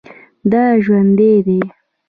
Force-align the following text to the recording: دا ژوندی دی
دا 0.51 0.63
ژوندی 0.83 1.33
دی 1.45 1.59